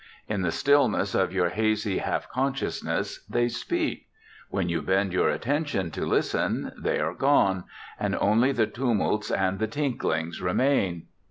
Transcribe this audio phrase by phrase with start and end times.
[0.27, 4.07] In the stillness of your hazy half consciousness they speak;
[4.49, 7.65] when you bend your attention to listen, they are gone,
[7.99, 11.03] and only the tumults and the tinklings remain.